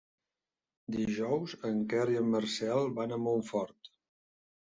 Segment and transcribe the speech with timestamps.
[0.95, 3.93] Dijous en Quer i en Marcel van a Montfort.